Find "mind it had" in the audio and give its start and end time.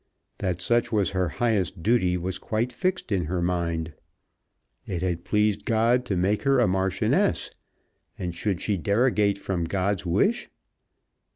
3.39-5.23